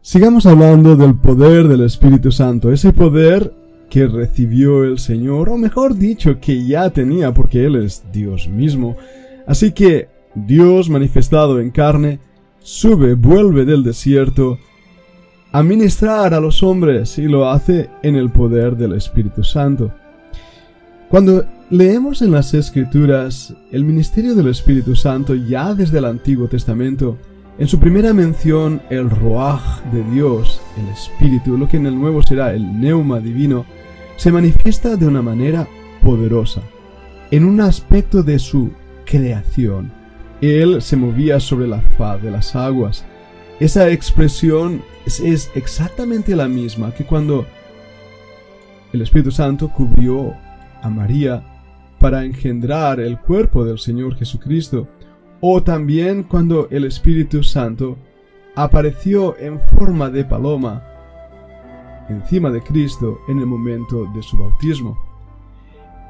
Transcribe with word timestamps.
Sigamos 0.00 0.46
hablando 0.46 0.96
del 0.96 1.16
poder 1.16 1.66
del 1.66 1.82
Espíritu 1.82 2.30
Santo, 2.30 2.72
ese 2.72 2.92
poder 2.92 3.52
que 3.90 4.06
recibió 4.06 4.84
el 4.84 4.98
Señor, 4.98 5.48
o 5.48 5.56
mejor 5.56 5.96
dicho, 5.96 6.38
que 6.40 6.64
ya 6.64 6.90
tenía 6.90 7.34
porque 7.34 7.66
Él 7.66 7.76
es 7.76 8.04
Dios 8.12 8.48
mismo. 8.48 8.96
Así 9.46 9.72
que 9.72 10.08
Dios 10.34 10.88
manifestado 10.88 11.60
en 11.60 11.70
carne, 11.70 12.20
sube, 12.60 13.14
vuelve 13.14 13.64
del 13.64 13.82
desierto, 13.82 14.58
a 15.50 15.62
ministrar 15.62 16.32
a 16.32 16.40
los 16.40 16.62
hombres 16.62 17.18
y 17.18 17.22
lo 17.22 17.50
hace 17.50 17.90
en 18.02 18.14
el 18.14 18.30
poder 18.30 18.76
del 18.76 18.92
Espíritu 18.92 19.42
Santo. 19.42 19.92
Cuando 21.08 21.44
leemos 21.70 22.22
en 22.22 22.30
las 22.30 22.54
Escrituras 22.54 23.54
el 23.72 23.84
ministerio 23.84 24.34
del 24.34 24.48
Espíritu 24.48 24.94
Santo 24.94 25.34
ya 25.34 25.74
desde 25.74 25.98
el 25.98 26.04
Antiguo 26.04 26.48
Testamento, 26.48 27.18
en 27.58 27.66
su 27.66 27.80
primera 27.80 28.12
mención 28.12 28.80
el 28.88 29.10
Roaj 29.10 29.82
de 29.92 30.04
Dios, 30.12 30.60
el 30.78 30.88
Espíritu, 30.88 31.56
lo 31.56 31.66
que 31.66 31.76
en 31.76 31.86
el 31.86 31.98
Nuevo 31.98 32.22
será 32.22 32.54
el 32.54 32.80
Neuma 32.80 33.18
divino, 33.18 33.66
se 34.16 34.30
manifiesta 34.30 34.96
de 34.96 35.06
una 35.06 35.22
manera 35.22 35.66
poderosa, 36.02 36.62
en 37.32 37.44
un 37.44 37.60
aspecto 37.60 38.22
de 38.22 38.38
su 38.38 38.70
creación. 39.04 39.90
Él 40.40 40.80
se 40.80 40.96
movía 40.96 41.40
sobre 41.40 41.66
la 41.66 41.80
faz 41.80 42.22
de 42.22 42.30
las 42.30 42.54
aguas. 42.54 43.04
Esa 43.58 43.90
expresión 43.90 44.82
es, 45.04 45.50
exactamente 45.56 46.36
la 46.36 46.46
misma 46.46 46.94
que 46.94 47.04
cuando 47.04 47.44
el 48.92 49.02
Espíritu 49.02 49.32
Santo 49.32 49.68
cubrió 49.68 50.32
a 50.80 50.88
María 50.88 51.42
para 51.98 52.24
engendrar 52.24 53.00
el 53.00 53.18
cuerpo 53.18 53.64
del 53.64 53.80
Señor 53.80 54.16
Jesucristo, 54.16 54.86
o 55.40 55.62
también 55.62 56.24
cuando 56.24 56.68
el 56.70 56.84
Espíritu 56.84 57.42
Santo 57.42 57.96
apareció 58.54 59.38
en 59.38 59.60
forma 59.60 60.10
de 60.10 60.24
paloma 60.24 60.82
encima 62.08 62.50
de 62.50 62.62
Cristo 62.62 63.20
en 63.28 63.38
el 63.38 63.46
momento 63.46 64.06
de 64.14 64.22
su 64.22 64.36
bautismo. 64.38 64.98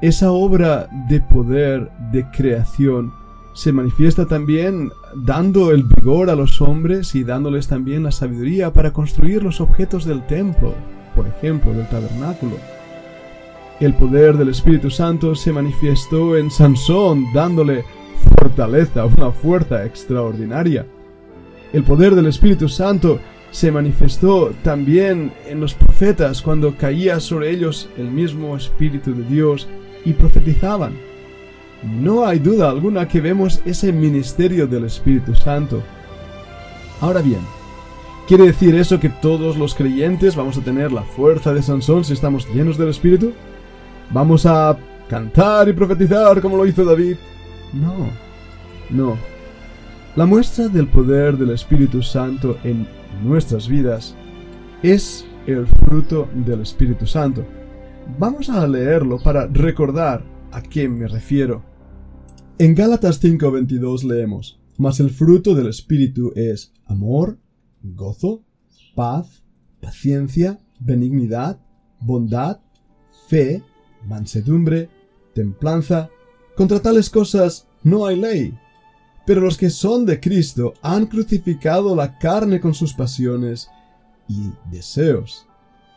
Esa 0.01 0.31
obra 0.31 0.87
de 1.09 1.19
poder, 1.19 1.91
de 2.11 2.25
creación, 2.31 3.13
se 3.53 3.73
manifiesta 3.73 4.25
también 4.25 4.91
dando 5.13 5.71
el 5.71 5.83
vigor 5.83 6.29
a 6.29 6.35
los 6.35 6.61
hombres 6.61 7.15
y 7.15 7.23
dándoles 7.23 7.67
también 7.67 8.03
la 8.03 8.11
sabiduría 8.11 8.71
para 8.71 8.93
construir 8.93 9.43
los 9.43 9.59
objetos 9.59 10.05
del 10.05 10.25
templo, 10.27 10.73
por 11.15 11.27
ejemplo, 11.27 11.73
del 11.73 11.89
tabernáculo. 11.89 12.55
El 13.79 13.93
poder 13.93 14.35
del 14.35 14.49
Espíritu 14.49 14.89
Santo 14.89 15.35
se 15.35 15.53
manifestó 15.53 16.35
en 16.35 16.51
Sansón, 16.51 17.27
dándole 17.33 17.85
fortaleza, 18.37 19.05
una 19.05 19.31
fuerza 19.31 19.85
extraordinaria. 19.85 20.85
El 21.71 21.83
poder 21.83 22.13
del 22.13 22.25
Espíritu 22.25 22.67
Santo 22.67 23.21
se 23.51 23.71
manifestó 23.71 24.51
también 24.63 25.31
en 25.47 25.61
los 25.61 25.75
profetas 25.75 26.41
cuando 26.41 26.75
caía 26.75 27.21
sobre 27.21 27.51
ellos 27.51 27.87
el 27.97 28.11
mismo 28.11 28.57
Espíritu 28.57 29.13
de 29.15 29.23
Dios 29.23 29.69
y 30.03 30.11
profetizaban. 30.11 30.91
No 31.81 32.25
hay 32.25 32.39
duda 32.39 32.69
alguna 32.69 33.07
que 33.07 33.21
vemos 33.21 33.61
ese 33.63 33.93
ministerio 33.93 34.67
del 34.67 34.83
Espíritu 34.83 35.35
Santo. 35.35 35.81
Ahora 36.99 37.21
bien, 37.21 37.39
¿quiere 38.27 38.47
decir 38.47 38.75
eso 38.75 38.99
que 38.99 39.07
todos 39.07 39.55
los 39.55 39.73
creyentes 39.73 40.35
vamos 40.35 40.57
a 40.57 40.61
tener 40.61 40.91
la 40.91 41.03
fuerza 41.03 41.53
de 41.53 41.61
Sansón 41.61 42.03
si 42.03 42.11
estamos 42.11 42.45
llenos 42.53 42.77
del 42.77 42.89
Espíritu? 42.89 43.31
¿Vamos 44.11 44.45
a 44.45 44.77
cantar 45.07 45.69
y 45.69 45.73
profetizar 45.73 46.41
como 46.41 46.57
lo 46.57 46.65
hizo 46.65 46.83
David? 46.83 47.15
No, 47.73 48.09
no. 48.89 49.17
La 50.15 50.25
muestra 50.25 50.67
del 50.67 50.87
poder 50.87 51.37
del 51.37 51.51
Espíritu 51.51 52.01
Santo 52.01 52.57
en 52.63 52.87
nuestras 53.23 53.67
vidas 53.67 54.15
es 54.81 55.25
el 55.45 55.67
fruto 55.67 56.27
del 56.33 56.61
Espíritu 56.61 57.05
Santo. 57.05 57.45
Vamos 58.17 58.49
a 58.49 58.67
leerlo 58.67 59.19
para 59.21 59.45
recordar 59.45 60.23
a 60.51 60.61
qué 60.61 60.89
me 60.89 61.07
refiero. 61.07 61.63
En 62.57 62.73
Gálatas 62.73 63.19
5:22 63.19 64.03
leemos, 64.03 64.59
Mas 64.77 64.99
el 64.99 65.09
fruto 65.09 65.53
del 65.55 65.67
Espíritu 65.67 66.31
es 66.35 66.73
amor, 66.85 67.37
gozo, 67.83 68.43
paz, 68.95 69.43
paciencia, 69.81 70.59
benignidad, 70.79 71.59
bondad, 71.99 72.61
fe, 73.27 73.61
mansedumbre, 74.05 74.89
templanza. 75.33 76.09
Contra 76.55 76.81
tales 76.81 77.09
cosas 77.09 77.67
no 77.83 78.05
hay 78.05 78.19
ley. 78.19 78.57
Pero 79.25 79.41
los 79.41 79.57
que 79.57 79.69
son 79.69 80.05
de 80.05 80.19
Cristo 80.19 80.73
han 80.81 81.05
crucificado 81.05 81.95
la 81.95 82.17
carne 82.17 82.59
con 82.59 82.73
sus 82.73 82.93
pasiones 82.93 83.69
y 84.27 84.51
deseos. 84.71 85.45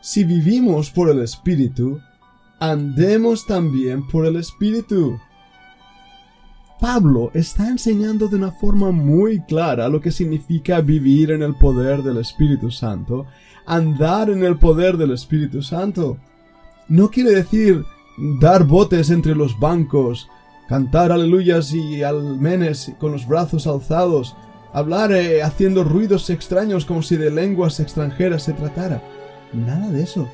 Si 0.01 0.23
vivimos 0.23 0.91
por 0.91 1.09
el 1.09 1.21
Espíritu, 1.21 1.99
andemos 2.59 3.45
también 3.45 4.05
por 4.07 4.25
el 4.25 4.35
Espíritu. 4.35 5.17
Pablo 6.79 7.31
está 7.33 7.69
enseñando 7.69 8.27
de 8.27 8.35
una 8.35 8.51
forma 8.51 8.91
muy 8.91 9.39
clara 9.43 9.87
lo 9.87 10.01
que 10.01 10.11
significa 10.11 10.81
vivir 10.81 11.31
en 11.31 11.41
el 11.41 11.55
poder 11.55 12.03
del 12.03 12.17
Espíritu 12.17 12.69
Santo, 12.71 13.25
andar 13.65 14.29
en 14.29 14.43
el 14.43 14.57
poder 14.57 14.97
del 14.97 15.11
Espíritu 15.11 15.61
Santo. 15.61 16.17
No 16.87 17.09
quiere 17.09 17.31
decir 17.31 17.85
dar 18.39 18.65
botes 18.65 19.09
entre 19.09 19.35
los 19.35 19.59
bancos, 19.59 20.29
cantar 20.67 21.11
aleluyas 21.11 21.73
y 21.73 22.03
almenes 22.03 22.91
con 22.99 23.11
los 23.11 23.27
brazos 23.27 23.67
alzados, 23.67 24.35
hablar 24.73 25.11
eh, 25.11 25.43
haciendo 25.43 25.83
ruidos 25.83 26.29
extraños 26.29 26.85
como 26.85 27.01
si 27.01 27.15
de 27.15 27.31
lenguas 27.31 27.79
extranjeras 27.79 28.43
se 28.43 28.53
tratara. 28.53 29.01
Nada 29.53 29.89
de 29.89 30.03
eso. 30.03 30.27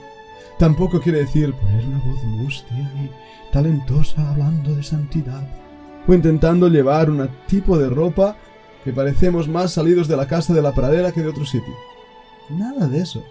Tampoco 0.58 1.00
quiere 1.00 1.20
decir 1.20 1.54
poner 1.54 1.86
una 1.86 2.00
voz 2.00 2.24
mustia 2.24 2.78
y 2.78 3.52
talentosa 3.52 4.30
hablando 4.30 4.76
de 4.76 4.84
santidad 4.84 5.48
o 6.08 6.14
intentando 6.14 6.68
llevar 6.68 7.10
un 7.10 7.30
tipo 7.48 7.78
de 7.78 7.90
ropa 7.90 8.36
que 8.84 8.94
parecemos 8.94 9.48
más 9.48 9.72
salidos 9.72 10.08
de 10.08 10.18
la 10.18 10.28
casa 10.28 10.54
de 10.54 10.62
la 10.62 10.74
pradera 10.74 11.12
que 11.12 11.22
de 11.22 11.30
otro 11.30 11.46
sitio. 11.46 11.74
Nada 12.50 12.88
de 12.88 13.00
eso. 13.00 13.24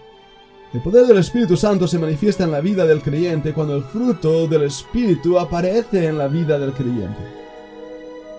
El 0.71 0.81
poder 0.81 1.07
del 1.07 1.17
Espíritu 1.17 1.57
Santo 1.57 1.87
se 1.87 1.97
manifiesta 1.97 2.43
en 2.43 2.51
la 2.51 2.61
vida 2.61 2.85
del 2.85 3.01
creyente 3.01 3.53
cuando 3.53 3.75
el 3.75 3.83
fruto 3.83 4.47
del 4.47 4.63
Espíritu 4.63 5.39
aparece 5.39 6.05
en 6.05 6.19
la 6.19 6.27
vida 6.27 6.59
del 6.59 6.73
creyente. 6.73 7.23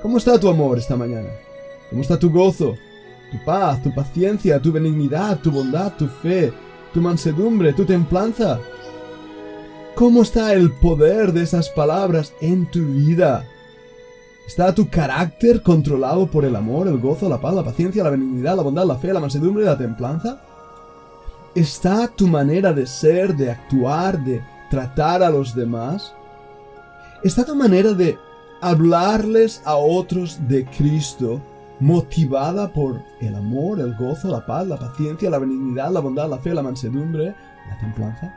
¿Cómo 0.01 0.17
está 0.17 0.39
tu 0.39 0.49
amor 0.49 0.79
esta 0.79 0.95
mañana? 0.95 1.29
¿Cómo 1.91 2.03
está 2.03 2.17
tu 2.17 2.31
gozo, 2.31 2.77
tu 3.33 3.45
paz, 3.45 3.83
tu 3.83 3.93
paciencia, 3.93 4.63
tu 4.63 4.71
benignidad, 4.71 5.41
tu 5.41 5.51
bondad, 5.51 5.95
tu 5.97 6.07
fe, 6.07 6.53
tu 6.95 7.01
mansedumbre, 7.01 7.73
tu 7.73 7.85
templanza? 7.85 8.61
¿Cómo 9.97 10.23
está 10.23 10.53
el 10.53 10.71
poder 10.71 11.33
de 11.33 11.43
esas 11.43 11.69
palabras 11.71 12.33
en 12.41 12.71
tu 12.71 12.79
vida? 12.87 13.45
¿Está 14.47 14.73
tu 14.73 14.89
carácter 14.89 15.63
controlado 15.63 16.29
por 16.29 16.45
el 16.45 16.55
amor, 16.55 16.87
el 16.87 16.99
gozo, 16.99 17.29
la 17.29 17.41
paz, 17.41 17.55
la 17.55 17.65
paciencia, 17.65 18.05
la 18.05 18.11
benignidad, 18.11 18.55
la 18.55 18.63
bondad, 18.63 18.87
la 18.87 18.99
fe, 18.99 19.13
la 19.13 19.19
mansedumbre 19.19 19.65
la 19.65 19.77
templanza? 19.77 20.45
¿Está 21.55 22.07
tu 22.07 22.29
manera 22.29 22.73
de 22.73 22.87
ser, 22.87 23.35
de 23.35 23.51
actuar, 23.51 24.23
de 24.25 24.41
tratar 24.71 25.23
a 25.23 25.31
los 25.31 25.55
demás? 25.55 26.15
¿Está 27.25 27.45
tu 27.45 27.57
manera 27.57 27.93
de 27.93 28.17
hablarles 28.61 29.61
a 29.65 29.75
otros 29.75 30.39
de 30.47 30.65
Cristo 30.67 31.43
motivada 31.81 32.73
por 32.73 33.03
el 33.21 33.35
amor, 33.35 33.81
el 33.81 33.97
gozo, 33.97 34.29
la 34.29 34.47
paz, 34.47 34.67
la 34.67 34.79
paciencia, 34.79 35.29
la 35.29 35.39
benignidad, 35.39 35.91
la 35.91 36.01
bondad, 36.01 36.31
la 36.31 36.39
fe, 36.39 36.55
la 36.55 36.63
mansedumbre, 36.63 37.35
la 37.69 37.79
templanza? 37.81 38.33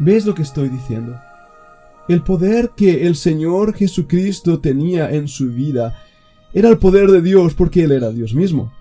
¿Ves 0.00 0.26
lo 0.26 0.34
que 0.34 0.42
estoy 0.42 0.68
diciendo? 0.68 1.14
El 2.08 2.22
poder 2.22 2.70
que 2.76 3.06
el 3.06 3.14
Señor 3.14 3.74
Jesucristo 3.74 4.58
tenía 4.58 5.10
en 5.10 5.28
su 5.28 5.52
vida 5.52 5.94
era 6.52 6.68
el 6.68 6.78
poder 6.78 7.10
de 7.10 7.22
Dios 7.22 7.54
porque 7.54 7.84
Él 7.84 7.92
era 7.92 8.10
Dios 8.10 8.34
mismo. 8.34 8.72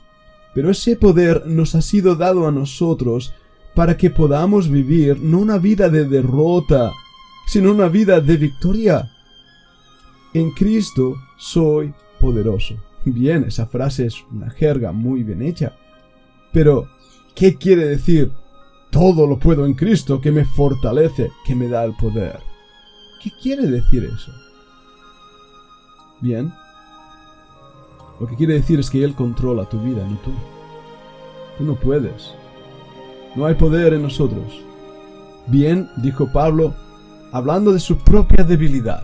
Pero 0.53 0.69
ese 0.69 0.95
poder 0.95 1.47
nos 1.47 1.75
ha 1.75 1.81
sido 1.81 2.15
dado 2.15 2.47
a 2.47 2.51
nosotros 2.51 3.33
para 3.73 3.97
que 3.97 4.09
podamos 4.09 4.69
vivir 4.69 5.19
no 5.19 5.39
una 5.39 5.57
vida 5.57 5.89
de 5.89 6.05
derrota, 6.05 6.91
sino 7.47 7.71
una 7.71 7.87
vida 7.87 8.19
de 8.21 8.37
victoria. 8.37 9.11
En 10.33 10.51
Cristo 10.51 11.15
soy 11.37 11.93
poderoso. 12.19 12.75
Bien, 13.05 13.43
esa 13.45 13.65
frase 13.65 14.05
es 14.05 14.23
una 14.31 14.49
jerga 14.49 14.91
muy 14.91 15.23
bien 15.23 15.41
hecha. 15.41 15.75
Pero, 16.51 16.87
¿qué 17.35 17.55
quiere 17.57 17.85
decir? 17.85 18.31
Todo 18.91 19.27
lo 19.27 19.39
puedo 19.39 19.65
en 19.65 19.73
Cristo 19.73 20.21
que 20.21 20.31
me 20.31 20.45
fortalece, 20.45 21.31
que 21.45 21.55
me 21.55 21.67
da 21.67 21.83
el 21.83 21.93
poder. 21.95 22.39
¿Qué 23.21 23.31
quiere 23.41 23.65
decir 23.67 24.03
eso? 24.05 24.31
Bien. 26.21 26.53
Lo 28.19 28.27
que 28.27 28.35
quiere 28.35 28.53
decir 28.53 28.79
es 28.79 28.89
que 28.89 29.03
Él 29.03 29.15
controla 29.15 29.69
tu 29.69 29.79
vida, 29.79 30.05
no 30.07 30.17
tú. 30.17 30.31
Tú 31.57 31.63
no 31.63 31.75
puedes. 31.75 32.33
No 33.35 33.45
hay 33.45 33.55
poder 33.55 33.93
en 33.93 34.03
nosotros. 34.03 34.61
Bien, 35.47 35.89
dijo 35.97 36.31
Pablo, 36.31 36.73
hablando 37.31 37.73
de 37.73 37.79
su 37.79 37.97
propia 37.97 38.43
debilidad. 38.43 39.03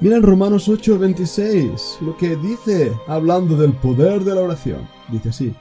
Mira 0.00 0.16
en 0.16 0.22
Romanos 0.22 0.68
8:26 0.68 2.00
lo 2.00 2.16
que 2.16 2.36
dice 2.36 2.92
hablando 3.06 3.56
del 3.56 3.72
poder 3.72 4.24
de 4.24 4.34
la 4.34 4.42
oración. 4.42 4.88
Dice 5.08 5.30
así, 5.30 5.54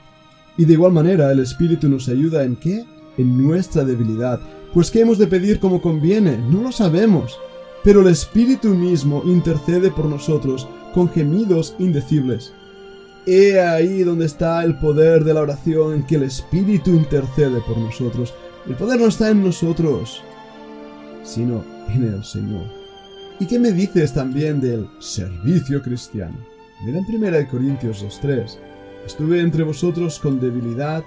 Y 0.58 0.66
de 0.66 0.74
igual 0.74 0.92
manera 0.92 1.32
el 1.32 1.40
Espíritu 1.40 1.88
nos 1.88 2.10
ayuda 2.10 2.44
en 2.44 2.56
qué? 2.58 2.84
En 3.18 3.44
nuestra 3.44 3.84
debilidad. 3.84 4.40
Pues 4.74 4.92
¿qué 4.92 5.02
hemos 5.02 5.18
de 5.18 5.28
pedir 5.28 5.60
como 5.60 5.82
conviene? 5.82 6.38
No 6.38 6.62
lo 6.62 6.72
sabemos. 6.72 7.40
Pero 7.84 8.02
el 8.02 8.08
Espíritu 8.08 8.70
mismo 8.70 9.22
intercede 9.26 9.92
por 9.92 10.06
nosotros 10.06 10.68
con 10.94 11.10
gemidos 11.10 11.76
indecibles. 11.80 12.54
He 13.26 13.60
ahí 13.60 14.04
donde 14.04 14.26
está 14.26 14.64
el 14.64 14.76
poder 14.76 15.24
de 15.24 15.34
la 15.34 15.42
oración 15.42 15.94
en 15.94 16.04
que 16.06 16.16
el 16.16 16.24
Espíritu 16.24 16.92
intercede 16.92 17.62
por 17.62 17.78
nosotros. 17.78 18.34
El 18.68 18.76
poder 18.76 19.00
no 19.00 19.08
está 19.08 19.30
en 19.30 19.44
nosotros, 19.44 20.22
sino 21.24 21.64
en 21.90 22.04
el 22.04 22.24
Señor. 22.24 22.66
¿Y 23.40 23.46
qué 23.46 23.60
me 23.60 23.72
dices 23.72 24.14
también 24.14 24.60
del 24.60 24.88
servicio 25.00 25.82
cristiano? 25.82 26.36
Mira 26.86 27.00
en 27.00 27.24
1 27.24 27.48
Corintios 27.50 28.04
2.3. 28.04 28.58
Estuve 29.06 29.40
entre 29.40 29.64
vosotros 29.64 30.20
con 30.20 30.40
debilidad 30.40 31.04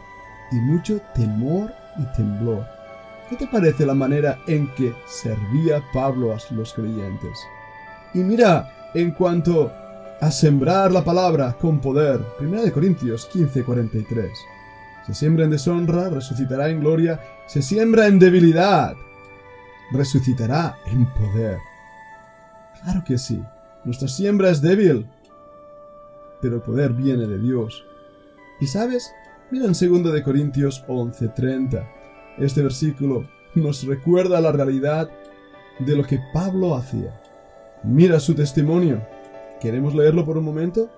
y 0.52 0.56
mucho 0.56 1.00
temor 1.14 1.72
y 1.98 2.16
temblor. 2.16 2.64
¿Qué 3.28 3.36
te 3.36 3.46
parece 3.46 3.84
la 3.84 3.94
manera 3.94 4.38
en 4.46 4.72
que 4.74 4.94
servía 5.06 5.82
Pablo 5.92 6.32
a 6.32 6.54
los 6.54 6.72
creyentes? 6.72 7.38
Y 8.14 8.18
mira, 8.18 8.70
en 8.94 9.10
cuanto 9.10 9.72
a 10.20 10.30
sembrar 10.30 10.92
la 10.92 11.04
palabra 11.04 11.56
con 11.60 11.80
poder. 11.80 12.20
1 12.40 12.72
Corintios 12.72 13.28
15:43. 13.32 14.30
Se 15.06 15.14
siembra 15.14 15.44
en 15.44 15.50
deshonra, 15.50 16.08
resucitará 16.08 16.68
en 16.68 16.80
gloria. 16.80 17.20
Se 17.46 17.62
siembra 17.62 18.06
en 18.06 18.18
debilidad, 18.18 18.96
resucitará 19.92 20.78
en 20.86 21.06
poder. 21.14 21.58
Claro 22.82 23.02
que 23.04 23.18
sí, 23.18 23.42
nuestra 23.84 24.08
siembra 24.08 24.50
es 24.50 24.60
débil, 24.60 25.06
pero 26.40 26.56
el 26.56 26.62
poder 26.62 26.92
viene 26.92 27.26
de 27.26 27.38
Dios. 27.38 27.84
¿Y 28.60 28.66
sabes? 28.66 29.12
Mira 29.50 29.66
en 29.66 29.72
2 29.72 30.12
de 30.12 30.22
Corintios 30.22 30.84
11:30. 30.88 31.88
Este 32.38 32.62
versículo 32.62 33.28
nos 33.54 33.84
recuerda 33.84 34.40
la 34.40 34.52
realidad 34.52 35.08
de 35.78 35.96
lo 35.96 36.04
que 36.04 36.20
Pablo 36.32 36.74
hacía. 36.74 37.20
Mira 37.84 38.18
su 38.18 38.34
testimonio. 38.34 39.06
¿Queremos 39.60 39.94
leerlo 39.94 40.24
por 40.24 40.36
un 40.36 40.44
momento? 40.44 40.90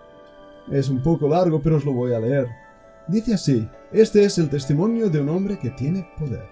Es 0.71 0.89
un 0.89 1.03
poco 1.03 1.29
largo, 1.29 1.61
pero 1.63 1.77
os 1.77 1.85
lo 1.85 1.93
voy 1.93 2.13
a 2.13 2.21
leer. 2.21 2.49
Dice 3.07 3.35
así, 3.35 3.69
este 3.93 4.25
es 4.25 4.37
el 4.39 4.51
testimonio 4.51 5.09
de 5.09 5.21
un 5.21 5.29
hombre 5.29 5.59
que 5.59 5.71
tiene 5.71 6.09
poder. 6.19 6.47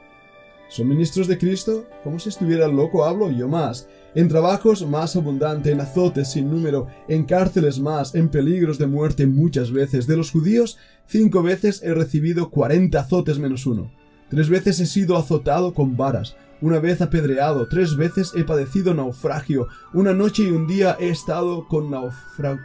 ¿Son 0.68 0.88
ministros 0.88 1.28
de 1.28 1.38
Cristo? 1.38 1.84
Como 2.02 2.18
si 2.18 2.28
estuviera 2.28 2.66
loco 2.66 3.04
hablo 3.04 3.30
yo 3.30 3.48
más. 3.48 3.88
En 4.14 4.28
trabajos 4.28 4.86
más 4.86 5.14
abundante, 5.14 5.70
en 5.70 5.80
azotes 5.80 6.32
sin 6.32 6.50
número, 6.50 6.86
en 7.08 7.24
cárceles 7.24 7.78
más, 7.78 8.14
en 8.14 8.28
peligros 8.28 8.78
de 8.78 8.86
muerte 8.86 9.26
muchas 9.26 9.70
veces. 9.70 10.06
De 10.06 10.16
los 10.16 10.30
judíos, 10.30 10.78
cinco 11.06 11.42
veces 11.42 11.82
he 11.82 11.92
recibido 11.92 12.50
cuarenta 12.50 13.00
azotes 13.00 13.38
menos 13.38 13.66
uno. 13.66 13.92
Tres 14.28 14.48
veces 14.48 14.80
he 14.80 14.86
sido 14.86 15.16
azotado 15.16 15.72
con 15.74 15.96
varas 15.96 16.36
una 16.60 16.78
vez 16.78 17.02
apedreado, 17.02 17.68
tres 17.68 17.96
veces 17.96 18.32
he 18.34 18.44
padecido 18.44 18.94
naufragio, 18.94 19.68
una 19.92 20.14
noche 20.14 20.44
y 20.44 20.50
un 20.50 20.66
día 20.66 20.96
he 20.98 21.10
estado 21.10 21.66
con 21.68 21.92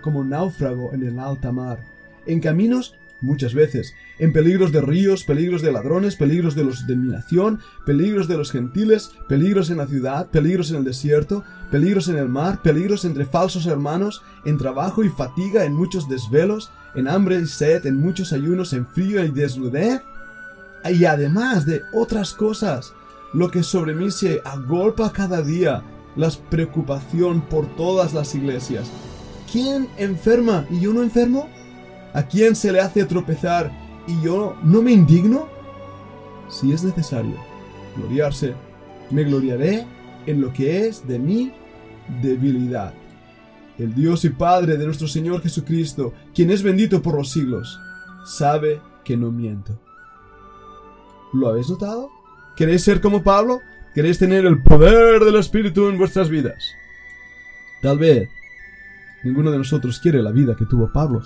como 0.02 0.24
náufrago 0.24 0.94
en 0.94 1.04
el 1.04 1.20
alta 1.20 1.52
mar. 1.52 1.80
En 2.26 2.40
caminos, 2.40 2.96
muchas 3.20 3.54
veces, 3.54 3.94
en 4.18 4.32
peligros 4.32 4.72
de 4.72 4.82
ríos, 4.82 5.26
peligros 5.26 5.62
de 5.62 5.74
ladrones, 5.74 6.16
peligros 6.16 6.56
de 6.56 6.64
los 6.64 6.88
de 6.88 6.96
mi 6.96 7.12
nación, 7.12 7.60
peligros 7.86 8.28
de 8.30 8.38
los 8.38 8.52
gentiles, 8.52 9.12
peligros 9.28 9.70
en 9.70 9.78
la 9.78 9.88
ciudad, 9.88 10.30
peligros 10.30 10.72
en 10.72 10.78
el 10.78 10.84
desierto, 10.86 11.44
peligros 11.70 12.08
en 12.08 12.16
el 12.16 12.30
mar, 12.30 12.62
peligros 12.62 13.04
entre 13.04 13.26
falsos 13.26 13.66
hermanos, 13.66 14.24
en 14.46 14.58
trabajo 14.58 15.04
y 15.04 15.10
fatiga, 15.10 15.66
en 15.66 15.74
muchos 15.74 16.08
desvelos, 16.08 16.72
en 16.96 17.10
hambre 17.10 17.40
y 17.40 17.46
sed, 17.46 17.86
en 17.86 17.98
muchos 17.98 18.32
ayunos, 18.32 18.72
en 18.74 18.88
frío 18.88 19.24
y 19.24 19.30
desnudez, 19.30 20.02
y 20.90 21.06
además 21.06 21.66
de 21.66 21.82
otras 21.94 22.34
cosas 22.34 22.94
lo 23.34 23.50
que 23.50 23.64
sobre 23.64 23.94
mí 23.94 24.12
se 24.12 24.42
agolpa 24.44 25.12
cada 25.12 25.42
día, 25.42 25.84
la 26.16 26.30
preocupación 26.50 27.42
por 27.42 27.66
todas 27.76 28.14
las 28.14 28.36
iglesias. 28.36 28.90
¿Quién 29.52 29.88
enferma 29.98 30.66
y 30.70 30.80
yo 30.80 30.94
no 30.94 31.02
enfermo? 31.04 31.48
¿A 32.14 32.24
quién 32.24 32.56
se 32.56 32.72
le 32.72 32.82
hace 32.82 33.06
tropezar 33.06 33.72
y 34.08 34.22
yo 34.22 34.56
no 34.64 34.82
me 34.82 34.92
indigno? 34.92 35.48
Si 36.50 36.74
es 36.74 36.84
necesario 36.84 37.36
gloriarse, 37.96 38.54
me 39.10 39.24
gloriaré 39.24 39.86
en 40.26 40.42
lo 40.42 40.52
que 40.52 40.88
es 40.88 41.08
de 41.08 41.20
mi 41.20 41.54
debilidad. 42.22 42.94
El 43.78 43.94
Dios 43.96 44.26
y 44.26 44.30
Padre 44.30 44.78
de 44.78 44.86
nuestro 44.86 45.08
Señor 45.08 45.42
Jesucristo, 45.42 46.14
quien 46.34 46.52
es 46.52 46.62
bendito 46.62 47.02
por 47.02 47.16
los 47.16 47.30
siglos, 47.30 47.80
sabe 48.26 48.82
que 49.04 49.18
no 49.18 49.32
miento. 49.32 49.80
¿Lo 51.34 51.50
habéis 51.50 51.70
notado? 51.70 52.10
¿Queréis 52.56 52.84
ser 52.84 53.02
como 53.02 53.24
Pablo? 53.24 53.62
¿Queréis 53.94 54.20
tener 54.20 54.46
el 54.46 54.62
poder 54.62 55.24
del 55.24 55.36
Espíritu 55.36 55.88
en 55.88 55.98
vuestras 55.98 56.30
vidas? 56.30 56.74
Tal 57.82 57.98
vez 57.98 58.30
ninguno 59.24 59.52
de 59.52 59.58
nosotros 59.58 60.00
quiere 60.00 60.22
la 60.22 60.32
vida 60.32 60.56
que 60.56 60.66
tuvo 60.66 60.92
Pablo. 60.92 61.22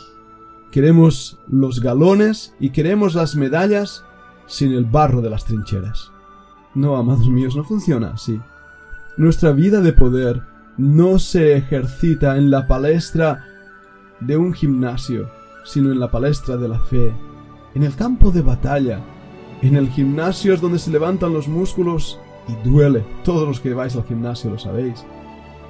Queremos 0.72 1.40
los 1.48 1.80
galones 1.80 2.54
y 2.60 2.70
queremos 2.70 3.16
las 3.16 3.36
medallas 3.36 4.04
sin 4.48 4.74
el 4.74 4.86
barro 4.86 5.22
de 5.22 5.30
las 5.30 5.46
trincheras. 5.46 6.12
No, 6.74 6.98
amados 6.98 7.30
míos, 7.30 7.56
no 7.56 7.64
funciona 7.64 8.12
así. 8.12 8.40
Nuestra 9.18 9.52
vida 9.52 9.80
de 9.82 9.94
poder 9.94 10.42
no 10.78 11.20
se 11.20 11.56
ejercita 11.56 12.38
en 12.38 12.52
la 12.52 12.68
palestra 12.68 13.46
de 14.20 14.38
un 14.38 14.54
gimnasio, 14.54 15.30
sino 15.64 15.92
en 15.92 16.00
la 16.00 16.12
palestra 16.12 16.58
de 16.58 16.68
la 16.68 16.80
fe, 16.80 17.14
en 17.74 17.84
el 17.84 17.96
campo 17.96 18.32
de 18.32 18.42
batalla, 18.42 19.00
en 19.62 19.76
el 19.76 19.90
gimnasio 19.90 20.54
es 20.54 20.62
donde 20.62 20.80
se 20.80 20.92
levantan 20.92 21.34
los 21.34 21.48
músculos 21.48 22.20
y 22.48 22.68
duele. 22.68 23.04
Todos 23.24 23.48
los 23.48 23.60
que 23.60 23.74
vais 23.74 23.96
al 23.96 24.06
gimnasio 24.06 24.50
lo 24.50 24.60
sabéis. 24.60 25.06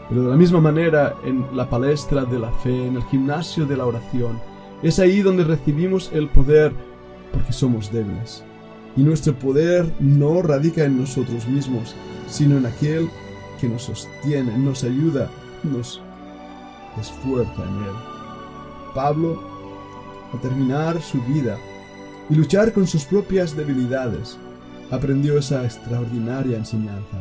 Pero 0.10 0.24
de 0.24 0.30
la 0.30 0.36
misma 0.36 0.60
manera, 0.60 1.16
en 1.24 1.46
la 1.56 1.70
palestra 1.70 2.26
de 2.26 2.40
la 2.40 2.52
fe, 2.52 2.88
en 2.88 2.96
el 2.96 3.04
gimnasio 3.04 3.66
de 3.66 3.78
la 3.78 3.86
oración, 3.86 4.40
es 4.84 5.00
ahí 5.00 5.22
donde 5.22 5.44
recibimos 5.44 6.12
el 6.14 6.28
poder 6.30 6.74
porque 7.32 7.54
somos 7.54 7.92
débiles. 7.92 8.44
Y 8.96 9.02
nuestro 9.02 9.34
poder 9.34 9.92
no 10.00 10.42
radica 10.42 10.84
en 10.84 11.00
nosotros 11.00 11.48
mismos, 11.48 11.96
sino 12.28 12.58
en 12.58 12.66
aquel 12.66 13.10
que 13.60 13.68
nos 13.68 13.84
sostiene, 13.84 14.58
nos 14.58 14.84
ayuda, 14.84 15.30
nos 15.64 16.02
esfuerza 17.00 17.64
en 17.64 17.84
él. 17.84 17.96
Pablo, 18.94 19.42
al 20.31 20.40
terminar 20.40 21.02
su 21.02 21.22
vida, 21.24 21.58
y 22.30 22.36
luchar 22.36 22.74
con 22.74 22.88
sus 22.88 23.06
propias 23.06 23.56
debilidades, 23.56 24.38
aprendió 24.92 25.38
esa 25.38 25.64
extraordinaria 25.64 26.57
enseñanza. 26.57 27.18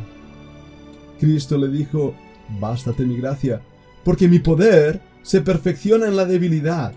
Cristo 1.19 1.59
le 1.59 1.69
dijo, 1.69 2.15
Bástate 2.61 3.05
mi 3.05 3.17
gracia, 3.17 3.63
porque 4.05 4.29
mi 4.29 4.39
poder 4.39 5.01
se 5.23 5.41
perfecciona 5.41 6.07
en 6.07 6.17
la 6.17 6.27
debilidad. 6.27 6.93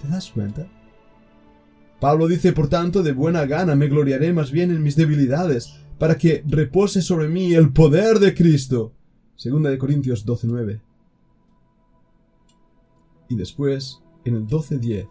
¿Te 0.00 0.08
das 0.08 0.30
cuenta? 0.30 0.66
Pablo 2.00 2.26
dice, 2.26 2.52
por 2.52 2.68
tanto, 2.68 3.02
de 3.02 3.12
buena 3.12 3.44
gana 3.44 3.74
me 3.74 3.88
gloriaré 3.88 4.32
más 4.32 4.50
bien 4.50 4.70
en 4.70 4.82
mis 4.82 4.96
debilidades, 4.96 5.74
para 5.98 6.16
que 6.16 6.42
repose 6.46 7.02
sobre 7.02 7.28
mí 7.28 7.52
el 7.52 7.72
poder 7.72 8.18
de 8.18 8.34
Cristo. 8.34 8.94
Segunda 9.36 9.68
de 9.68 9.76
Corintios 9.76 10.26
12.9. 10.26 10.80
Y 13.28 13.36
después, 13.36 14.00
en 14.24 14.34
el 14.34 14.46
12.10, 14.46 15.08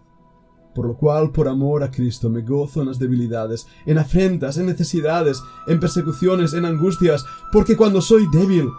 por 0.73 0.85
lo 0.85 0.95
cual 0.95 1.31
por 1.31 1.47
amor 1.47 1.83
a 1.83 1.91
Cristo 1.91 2.29
me 2.29 2.41
gozo 2.41 2.81
en 2.81 2.88
las 2.88 2.99
debilidades, 2.99 3.67
en 3.85 3.97
afrentas, 3.97 4.57
en 4.57 4.67
necesidades, 4.67 5.41
en 5.67 5.79
persecuciones, 5.79 6.53
en 6.53 6.65
angustias, 6.65 7.25
porque 7.51 7.75
cuando 7.75 8.01
soy 8.01 8.27
débil, 8.31 8.69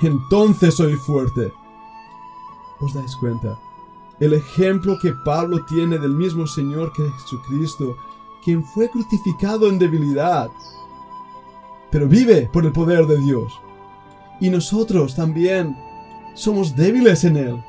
entonces 0.00 0.74
soy 0.74 0.94
fuerte. 0.94 1.52
¿Os 2.80 2.94
dais 2.94 3.14
cuenta? 3.16 3.58
El 4.20 4.34
ejemplo 4.34 4.98
que 5.00 5.12
Pablo 5.24 5.64
tiene 5.64 5.98
del 5.98 6.14
mismo 6.14 6.46
Señor 6.46 6.92
que 6.92 7.10
Jesucristo, 7.10 7.96
quien 8.44 8.64
fue 8.64 8.88
crucificado 8.88 9.68
en 9.68 9.78
debilidad, 9.78 10.48
pero 11.90 12.08
vive 12.08 12.48
por 12.52 12.64
el 12.64 12.72
poder 12.72 13.06
de 13.06 13.18
Dios. 13.20 13.52
Y 14.40 14.48
nosotros 14.50 15.14
también 15.14 15.76
somos 16.34 16.74
débiles 16.74 17.24
en 17.24 17.36
Él 17.36 17.64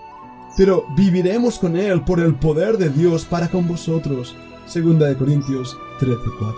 pero 0.55 0.85
viviremos 0.95 1.57
con 1.59 1.75
Él 1.75 2.01
por 2.01 2.19
el 2.19 2.35
poder 2.35 2.77
de 2.77 2.89
Dios 2.89 3.25
para 3.25 3.49
con 3.49 3.67
vosotros. 3.67 4.35
Segunda 4.65 5.07
de 5.07 5.17
Corintios 5.17 5.77
13:4. 5.99 6.55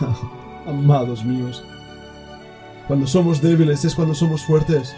Amados 0.66 1.24
míos, 1.24 1.64
cuando 2.86 3.06
somos 3.06 3.40
débiles 3.40 3.84
es 3.84 3.94
cuando 3.94 4.14
somos 4.14 4.42
fuertes, 4.44 4.94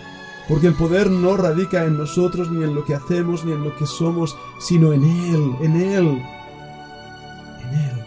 porque 0.48 0.66
el 0.66 0.74
poder 0.74 1.10
no 1.10 1.36
radica 1.36 1.84
en 1.84 1.96
nosotros 1.96 2.50
ni 2.50 2.64
en 2.64 2.74
lo 2.74 2.84
que 2.84 2.94
hacemos 2.94 3.44
ni 3.44 3.52
en 3.52 3.62
lo 3.62 3.76
que 3.76 3.86
somos, 3.86 4.36
sino 4.58 4.92
en 4.92 5.04
Él, 5.04 5.52
en 5.60 5.76
Él, 5.76 6.08
en 7.60 7.74
Él. 7.74 8.04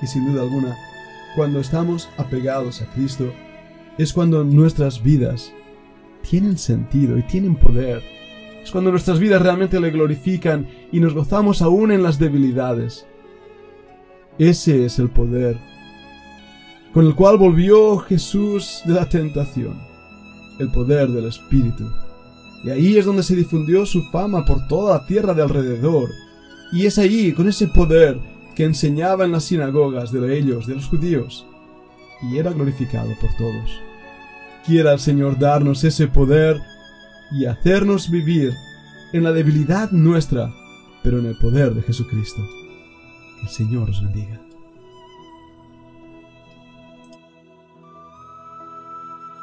Y 0.00 0.06
sin 0.06 0.32
duda 0.32 0.42
alguna, 0.42 0.76
cuando 1.36 1.60
estamos 1.60 2.08
apegados 2.16 2.80
a 2.80 2.86
Cristo, 2.86 3.32
es 3.98 4.12
cuando 4.12 4.42
nuestras 4.42 5.02
vidas 5.02 5.52
tienen 6.22 6.56
sentido 6.56 7.18
y 7.18 7.22
tienen 7.24 7.56
poder 7.56 8.02
Es 8.62 8.70
cuando 8.70 8.90
nuestras 8.90 9.18
vidas 9.18 9.42
realmente 9.42 9.80
le 9.80 9.90
glorifican 9.90 10.68
y 10.92 11.00
nos 11.00 11.14
gozamos 11.14 11.62
aún 11.62 11.90
en 11.92 12.02
las 12.02 12.18
debilidades. 12.18 13.06
Ese 14.38 14.84
es 14.84 14.98
el 14.98 15.10
poder 15.10 15.58
con 16.92 17.06
el 17.06 17.14
cual 17.14 17.38
volvió 17.38 17.98
Jesús 17.98 18.82
de 18.84 18.94
la 18.94 19.08
tentación, 19.08 19.80
el 20.58 20.70
poder 20.70 21.08
del 21.08 21.26
Espíritu. 21.26 21.90
Y 22.64 22.70
ahí 22.70 22.96
es 22.98 23.06
donde 23.06 23.22
se 23.22 23.34
difundió 23.34 23.86
su 23.86 24.02
fama 24.10 24.44
por 24.44 24.66
toda 24.68 24.98
la 24.98 25.06
tierra 25.06 25.34
de 25.34 25.42
alrededor. 25.42 26.10
Y 26.72 26.86
es 26.86 26.98
ahí, 26.98 27.32
con 27.32 27.48
ese 27.48 27.66
poder, 27.66 28.20
que 28.54 28.64
enseñaba 28.64 29.24
en 29.24 29.32
las 29.32 29.44
sinagogas 29.44 30.12
de 30.12 30.38
ellos, 30.38 30.66
de 30.66 30.74
los 30.74 30.86
judíos, 30.86 31.46
y 32.30 32.36
era 32.36 32.52
glorificado 32.52 33.10
por 33.20 33.30
todos. 33.36 33.70
Quiera 34.66 34.92
el 34.92 35.00
Señor 35.00 35.38
darnos 35.38 35.82
ese 35.84 36.06
poder 36.06 36.60
y 37.32 37.46
hacernos 37.46 38.10
vivir 38.10 38.52
en 39.12 39.24
la 39.24 39.32
debilidad 39.32 39.90
nuestra, 39.90 40.52
pero 41.02 41.18
en 41.18 41.26
el 41.26 41.36
poder 41.36 41.74
de 41.74 41.82
Jesucristo. 41.82 42.46
Que 43.38 43.46
el 43.46 43.48
Señor 43.48 43.90
os 43.90 44.02
bendiga. 44.02 44.51